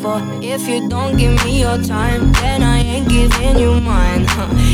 [0.00, 0.20] for.
[0.42, 4.26] If you don't give me your time, then I ain't giving you mine.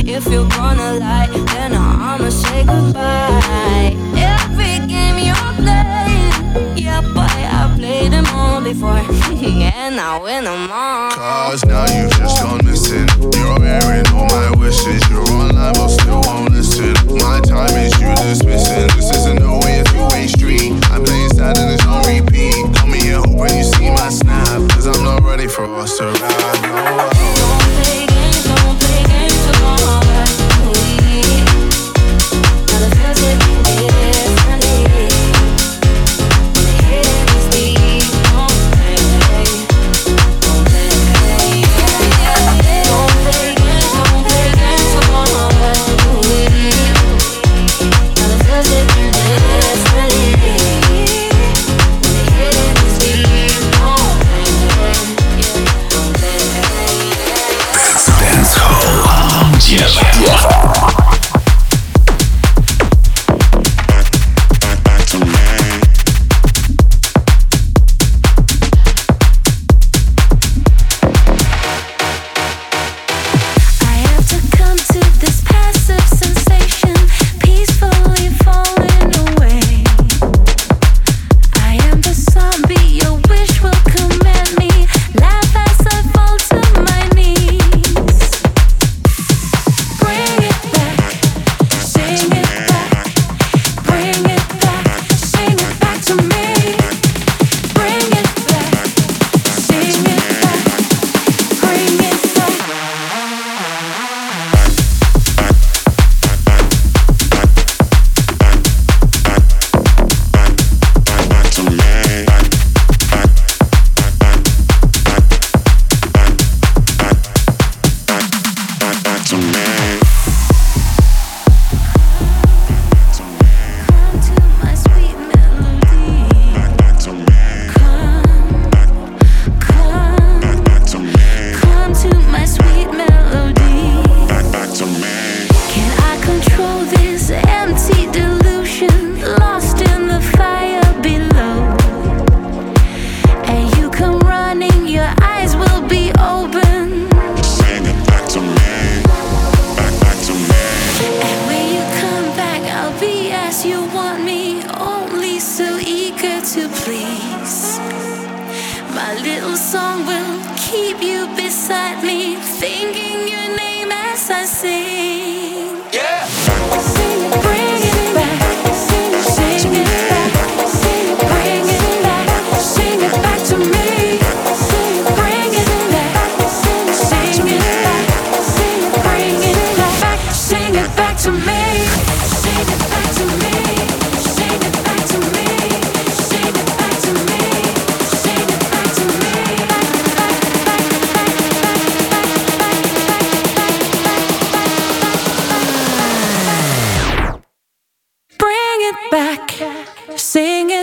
[0.07, 3.93] If you're gonna lie, then I'ma say goodbye.
[4.17, 8.97] Every game you play, yeah, boy, I played them all before,
[9.85, 11.11] and I win them all.
[11.13, 13.09] Cause now you've just gone missing.
[13.33, 15.03] You're airing all my wishes.
[15.11, 16.93] You're online, but still won't listen.
[17.19, 18.89] My time is you dismissing.
[18.97, 20.73] This isn't no way a two-way street.
[20.91, 22.34] I'm playing sad and it's on repeat.
[25.55, 27.44] for us around the world.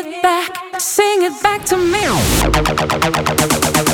[0.06, 3.91] it back, sing it back to me.